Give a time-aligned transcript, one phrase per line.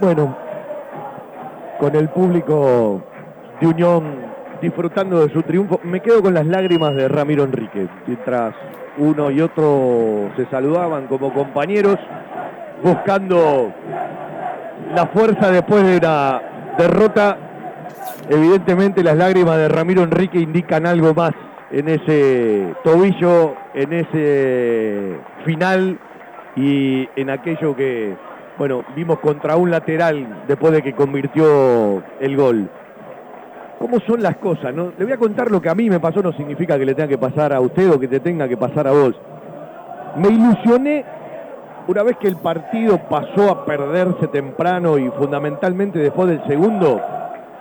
[0.00, 0.34] Bueno,
[1.78, 3.02] con el público
[3.60, 4.30] de Unión
[4.62, 8.54] disfrutando de su triunfo, me quedo con las lágrimas de Ramiro Enrique, mientras
[8.96, 11.98] uno y otro se saludaban como compañeros,
[12.82, 13.70] buscando
[14.94, 16.40] la fuerza después de una
[16.78, 17.36] derrota.
[18.30, 21.32] Evidentemente las lágrimas de Ramiro Enrique indican algo más
[21.70, 25.98] en ese tobillo, en ese final
[26.56, 28.16] y en aquello que,
[28.60, 32.68] bueno, vimos contra un lateral después de que convirtió el gol.
[33.78, 34.74] ¿Cómo son las cosas?
[34.74, 34.92] No?
[34.98, 37.08] Le voy a contar lo que a mí me pasó, no significa que le tenga
[37.08, 39.14] que pasar a usted o que te tenga que pasar a vos.
[40.16, 41.06] Me ilusioné
[41.88, 47.00] una vez que el partido pasó a perderse temprano y fundamentalmente después del segundo,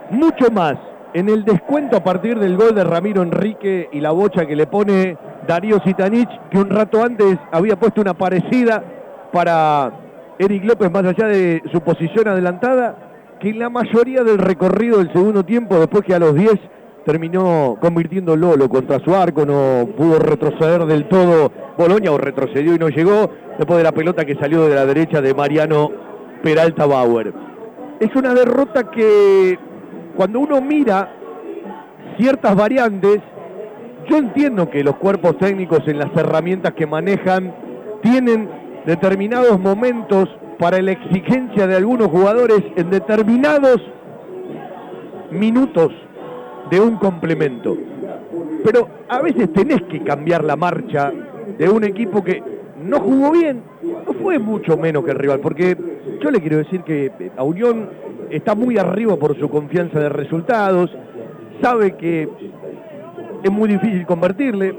[0.09, 0.75] mucho más
[1.13, 4.67] en el descuento a partir del gol de Ramiro Enrique y la bocha que le
[4.67, 8.83] pone Darío Sitanich, que un rato antes había puesto una parecida
[9.31, 10.08] para
[10.39, 15.11] Eric López más allá de su posición adelantada, que en la mayoría del recorrido del
[15.11, 16.53] segundo tiempo, después que a los 10
[17.05, 22.79] terminó convirtiendo Lolo contra su arco, no pudo retroceder del todo Boloña o retrocedió y
[22.79, 25.91] no llegó, después de la pelota que salió de la derecha de Mariano
[26.41, 27.33] Peralta Bauer.
[27.99, 29.59] Es una derrota que
[30.15, 31.15] cuando uno mira
[32.17, 33.19] ciertas variantes,
[34.09, 37.53] yo entiendo que los cuerpos técnicos en las herramientas que manejan
[38.01, 43.81] tienen determinados momentos para la exigencia de algunos jugadores en determinados
[45.31, 45.91] minutos
[46.69, 47.77] de un complemento.
[48.63, 51.11] Pero a veces tenés que cambiar la marcha
[51.57, 52.43] de un equipo que
[52.83, 53.61] no jugó bien,
[54.05, 55.77] no fue mucho menos que el rival, porque
[56.21, 57.89] yo le quiero decir que a Unión
[58.29, 60.91] está muy arriba por su confianza de resultados,
[61.61, 62.29] sabe que
[63.43, 64.75] es muy difícil convertirle.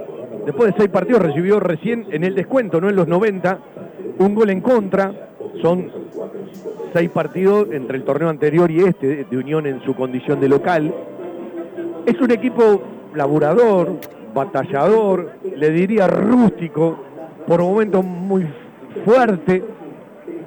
[0.46, 3.58] Después de seis partidos recibió recién en el descuento, no en los 90,
[4.20, 5.12] un gol en contra.
[5.60, 5.90] Son
[6.92, 10.94] seis partidos entre el torneo anterior y este de Unión en su condición de local.
[12.06, 12.82] Es un equipo
[13.14, 13.96] laburador,
[14.34, 16.98] batallador, le diría rústico,
[17.46, 18.46] por momentos muy
[19.04, 19.64] fuerte,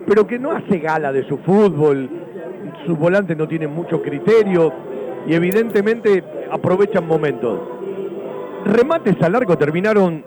[0.06, 2.10] pero que no hace gala de su fútbol,
[2.86, 4.72] sus volantes no tienen mucho criterio
[5.28, 7.60] y evidentemente aprovechan momentos.
[8.66, 10.24] Remates a largo terminaron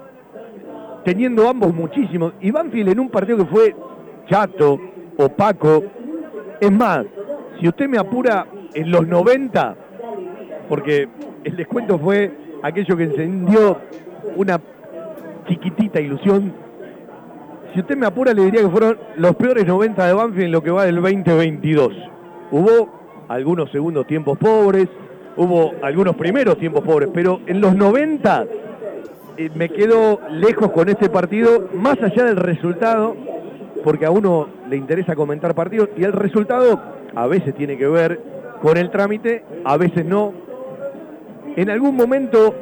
[1.06, 2.32] teniendo ambos muchísimos.
[2.40, 3.76] Y Banfield en un partido que fue
[4.28, 4.76] chato,
[5.16, 5.84] opaco.
[6.60, 7.06] Es más,
[7.60, 8.44] si usted me apura
[8.74, 9.76] en los 90,
[10.68, 11.08] porque
[11.44, 13.78] el descuento fue aquello que encendió
[14.34, 14.60] una
[15.46, 16.52] chiquitita ilusión.
[17.72, 20.60] Si usted me apura, le diría que fueron los peores 90 de Banfield en lo
[20.60, 21.92] que va del 2022.
[22.50, 22.90] Hubo
[23.28, 24.88] algunos segundos tiempos pobres,
[25.36, 28.48] hubo algunos primeros tiempos pobres, pero en los 90 eh,
[29.54, 33.14] me quedo lejos con este partido, más allá del resultado,
[33.84, 36.80] porque a uno le interesa comentar partidos, y el resultado
[37.14, 38.20] a veces tiene que ver
[38.60, 40.32] con el trámite, a veces no.
[41.56, 42.54] En algún momento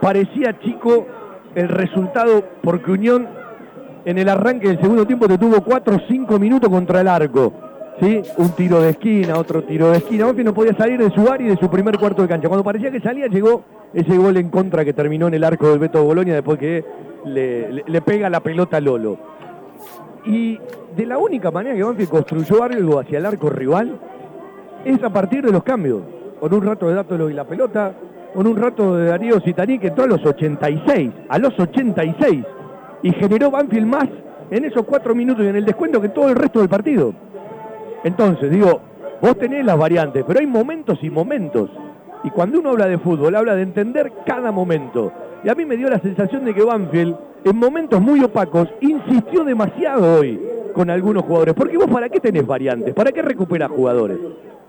[0.00, 1.06] parecía chico
[1.54, 3.28] el resultado porque Unión
[4.04, 7.52] en el arranque del segundo tiempo te tuvo 4 o 5 minutos contra el arco.
[8.00, 8.22] ¿sí?
[8.36, 10.26] Un tiro de esquina, otro tiro de esquina.
[10.26, 12.48] Banfield no podía salir de su área y de su primer cuarto de cancha.
[12.48, 15.78] Cuando parecía que salía, llegó ese gol en contra que terminó en el arco del
[15.78, 16.84] Beto Bolonia después que
[17.24, 19.16] le, pega la pelota a Lolo.
[20.24, 20.58] Y
[20.96, 23.98] de la única manera que Banfield construyó algo hacia el arco rival
[24.84, 26.02] es a partir de los cambios.
[26.40, 27.94] Con un rato de Dátolo y la pelota,
[28.34, 32.44] con un rato de Darío Citaní que entró a los 86, a los 86,
[33.02, 34.08] y generó Banfield más
[34.50, 37.14] en esos cuatro minutos y en el descuento que todo el resto del partido.
[38.02, 38.80] Entonces, digo,
[39.20, 41.70] vos tenés las variantes, pero hay momentos y momentos.
[42.24, 45.12] Y cuando uno habla de fútbol, habla de entender cada momento.
[45.44, 47.14] Y a mí me dio la sensación de que Banfield,
[47.44, 50.40] en momentos muy opacos, insistió demasiado hoy
[50.72, 51.54] con algunos jugadores.
[51.54, 52.94] Porque vos, ¿para qué tenés variantes?
[52.94, 54.18] ¿Para qué recuperás jugadores?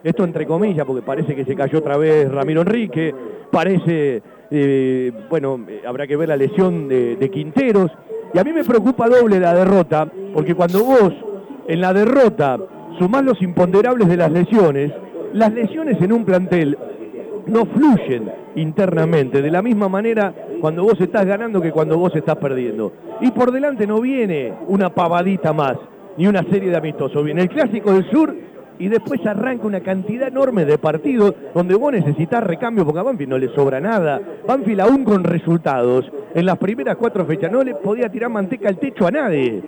[0.04, 3.16] Esto entre comillas, porque parece que se cayó otra vez Ramiro Enrique,
[3.50, 4.22] parece,
[4.52, 7.90] eh, bueno, eh, habrá que ver la lesión de, de Quinteros.
[8.34, 11.14] Y a mí me preocupa doble la derrota, porque cuando vos
[11.70, 12.60] en la derrota
[13.00, 14.92] sumás los imponderables de las lesiones,
[15.34, 16.78] las lesiones en un plantel
[17.48, 22.38] no fluyen internamente de la misma manera cuando vos estás ganando que cuando vos estás
[22.38, 22.92] perdiendo.
[23.22, 25.78] Y por delante no viene una pavadita más,
[26.18, 27.24] ni una serie de amistosos.
[27.24, 28.36] Viene el Clásico del Sur
[28.78, 33.30] y después arranca una cantidad enorme de partidos donde vos necesitas recambio porque a Banfield
[33.30, 34.22] no le sobra nada.
[34.48, 38.78] Banfield aún con resultados en las primeras cuatro fechas no le podía tirar manteca al
[38.78, 39.62] techo a nadie.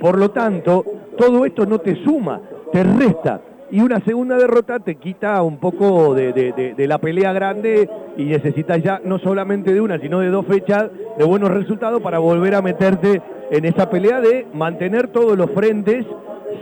[0.00, 0.84] Por lo tanto,
[1.16, 2.40] todo esto no te suma
[2.72, 3.40] te resta.
[3.72, 9.00] Y una segunda derrota te quita un poco de, la pelea grande y necesitas ya
[9.04, 13.22] no solamente de una, sino de dos fechas de buenos resultados para volver a meterte
[13.50, 16.04] en esa pelea de mantener todos los frentes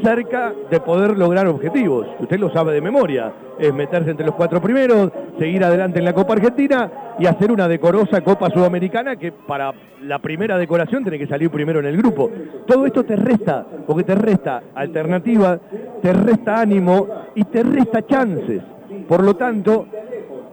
[0.03, 2.07] cerca de poder lograr objetivos.
[2.19, 3.33] Usted lo sabe de memoria.
[3.59, 7.67] Es meterse entre los cuatro primeros, seguir adelante en la Copa Argentina y hacer una
[7.67, 12.31] decorosa Copa Sudamericana que para la primera decoración tiene que salir primero en el grupo.
[12.67, 15.59] Todo esto te resta, porque te resta alternativa,
[16.01, 18.63] te resta ánimo y te resta chances.
[19.09, 19.87] Por lo tanto,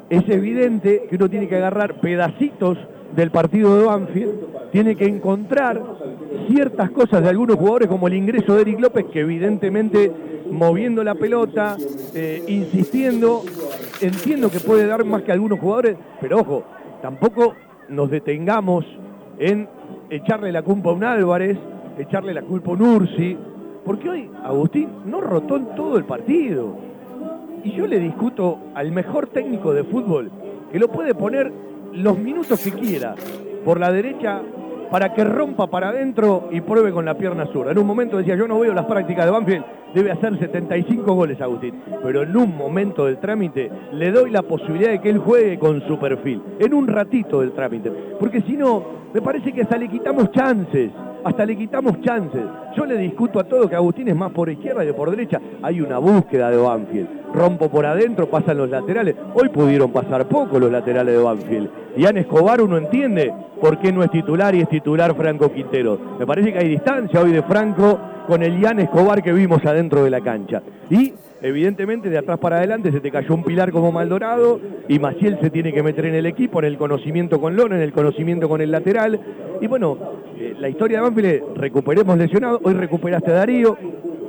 [0.10, 2.78] es evidente que uno tiene que agarrar pedacitos
[3.15, 4.31] del partido de Banfield,
[4.71, 5.81] tiene que encontrar
[6.47, 10.12] ciertas cosas de algunos jugadores como el ingreso de Eric López, que evidentemente
[10.51, 11.77] moviendo la pelota,
[12.13, 13.44] eh, insistiendo,
[14.01, 16.63] entiendo que puede dar más que algunos jugadores, pero ojo,
[17.01, 17.56] tampoco
[17.89, 18.85] nos detengamos
[19.39, 19.67] en
[20.09, 21.57] echarle la culpa a un Álvarez,
[21.97, 23.38] echarle la culpa a un Ursi,
[23.85, 26.75] porque hoy Agustín no rotó en todo el partido.
[27.63, 30.31] Y yo le discuto al mejor técnico de fútbol
[30.71, 31.51] que lo puede poner
[31.94, 33.16] los minutos que quiera
[33.64, 34.42] por la derecha
[34.90, 37.70] para que rompa para adentro y pruebe con la pierna sur.
[37.70, 41.42] En un momento decía, yo no veo las prácticas de Banfield, debe hacer 75 goles
[41.42, 45.58] Agustín, pero en un momento del trámite le doy la posibilidad de que él juegue
[45.58, 48.84] con su perfil, en un ratito del trámite, porque si no,
[49.14, 50.92] me parece que hasta le quitamos chances
[51.25, 52.44] hasta le quitamos chances.
[52.77, 55.42] Yo le discuto a todo que Agustín es más por izquierda que por derecha.
[55.63, 57.07] Hay una búsqueda de Banfield.
[57.33, 59.16] Rompo por adentro, pasan los laterales.
[59.33, 61.69] Hoy pudieron pasar poco los laterales de Banfield.
[61.98, 65.98] Y Escobar uno entiende por qué no es titular y es titular Franco Quintero.
[66.19, 70.04] Me parece que hay distancia hoy de Franco con el Ian Escobar que vimos adentro
[70.04, 70.62] de la cancha.
[70.92, 75.39] Y evidentemente de atrás para adelante se te cayó un pilar como Maldorado y Maciel
[75.42, 78.48] se tiene que meter en el equipo, en el conocimiento con Lona, en el conocimiento
[78.48, 79.19] con el lateral.
[79.62, 79.98] Y bueno,
[80.38, 83.78] eh, la historia de Banfield, recuperemos lesionado, hoy recuperaste a Darío,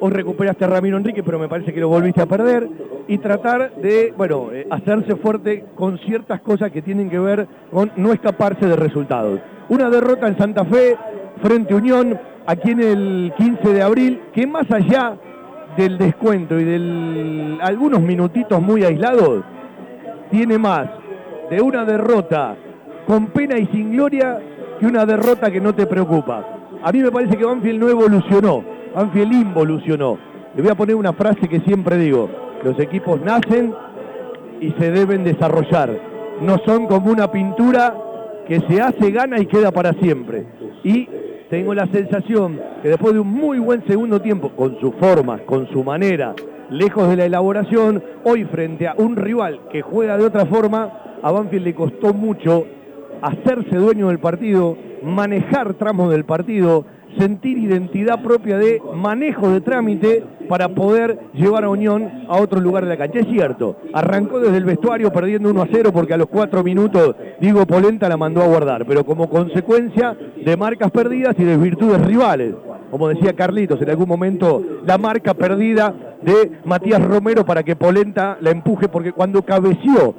[0.00, 2.69] hoy recuperaste a Ramiro Enrique, pero me parece que lo volviste a perder,
[3.08, 7.91] y tratar de, bueno, eh, hacerse fuerte con ciertas cosas que tienen que ver con
[7.97, 9.41] no escaparse de resultados.
[9.69, 10.97] Una derrota en Santa Fe
[11.43, 15.17] frente Unión, aquí en el 15 de abril, que más allá
[15.76, 19.44] del descuento y de algunos minutitos muy aislados,
[20.31, 20.88] tiene más
[21.50, 22.56] de una derrota
[23.06, 24.41] con pena y sin gloria
[24.78, 26.44] que una derrota que no te preocupa.
[26.82, 28.62] A mí me parece que Banfield no evolucionó,
[28.94, 30.19] Banfield involucionó.
[30.55, 32.28] Le voy a poner una frase que siempre digo,
[32.62, 33.75] los equipos nacen
[34.61, 35.90] y se deben desarrollar.
[36.40, 37.94] No son como una pintura
[38.46, 40.46] que se hace, gana y queda para siempre.
[40.84, 41.08] Y
[41.50, 45.69] tengo la sensación que después de un muy buen segundo tiempo, con sus formas, con
[45.69, 46.34] su manera,
[46.70, 51.31] lejos de la elaboración, hoy frente a un rival que juega de otra forma, a
[51.31, 52.67] Banfield le costó mucho
[53.22, 56.84] hacerse dueño del partido, manejar tramos del partido,
[57.18, 62.84] sentir identidad propia de manejo de trámite para poder llevar a Unión a otro lugar
[62.84, 63.20] de la cancha.
[63.20, 67.16] Es cierto, arrancó desde el vestuario perdiendo 1 a 0 porque a los cuatro minutos
[67.40, 72.04] Diego Polenta la mandó a guardar, pero como consecuencia de marcas perdidas y de virtudes
[72.04, 72.54] rivales.
[72.90, 75.92] Como decía Carlitos, en algún momento la marca perdida
[76.22, 80.14] de Matías Romero para que Polenta la empuje, porque cuando cabeció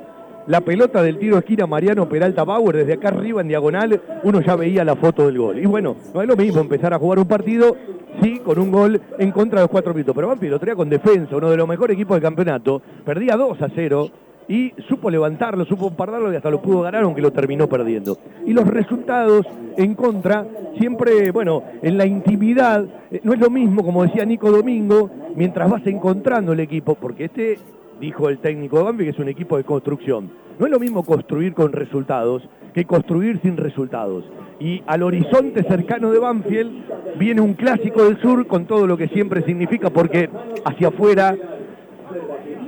[0.48, 4.56] la pelota del tiro esquina Mariano Peralta Bauer, desde acá arriba en diagonal, uno ya
[4.56, 5.60] veía la foto del gol.
[5.60, 7.76] Y bueno, no es lo mismo empezar a jugar un partido,
[8.22, 10.16] sí, con un gol en contra de los cuatro minutos.
[10.16, 13.68] Pero lo traía con defensa, uno de los mejores equipos del campeonato, perdía 2 a
[13.76, 14.12] 0
[14.48, 18.18] y supo levantarlo, supo pararlo y hasta lo pudo ganar, aunque lo terminó perdiendo.
[18.46, 19.46] Y los resultados
[19.76, 20.46] en contra,
[20.78, 25.70] siempre, bueno, en la intimidad, eh, no es lo mismo, como decía Nico Domingo, mientras
[25.70, 27.60] vas encontrando el equipo, porque este
[28.00, 30.30] dijo el técnico de Bambi, que es un equipo de construcción.
[30.60, 34.24] No es lo mismo construir con resultados que construir sin resultados.
[34.60, 36.84] Y al horizonte cercano de Banfield
[37.18, 40.30] viene un clásico del sur con todo lo que siempre significa, porque
[40.64, 41.36] hacia afuera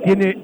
[0.04, 0.38] tiene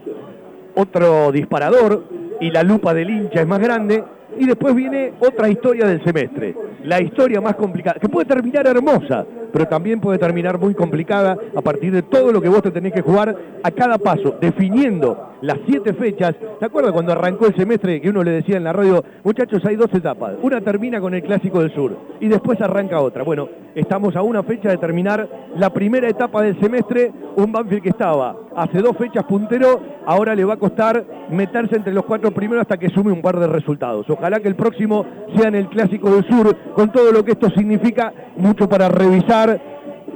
[0.77, 2.05] otro disparador
[2.41, 4.05] y la lupa del hincha es más grande.
[4.39, 9.27] Y después viene otra historia del semestre, la historia más complicada, que puede terminar hermosa,
[9.57, 12.93] pero también puede terminar muy complicada a partir de todo lo que vos te tenés
[12.93, 16.35] que jugar a cada paso, definiendo las siete fechas.
[16.59, 19.77] ¿Te acuerdas cuando arrancó el semestre que uno le decía en la radio, muchachos, hay
[19.77, 20.35] dos etapas?
[20.43, 23.23] Una termina con el Clásico del Sur y después arranca otra.
[23.23, 27.91] Bueno, estamos a una fecha de terminar la primera etapa del semestre, un Banfield que
[27.91, 32.63] estaba hace dos fechas puntero, ahora le va a costar meterse entre los cuatro primeros
[32.63, 34.09] hasta que sume un par de resultados.
[34.11, 37.51] Ojalá que el próximo sea en el Clásico del Sur, con todo lo que esto
[37.51, 39.61] significa, mucho para revisar,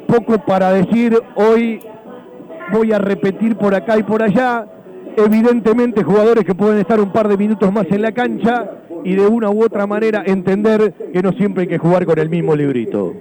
[0.07, 1.81] poco para decir, hoy
[2.73, 4.67] voy a repetir por acá y por allá,
[5.17, 8.71] evidentemente jugadores que pueden estar un par de minutos más en la cancha
[9.05, 12.29] y de una u otra manera entender que no siempre hay que jugar con el
[12.29, 13.15] mismo librito.